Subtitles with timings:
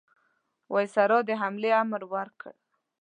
[0.73, 2.53] وایسرا د حملې امر ورکړ.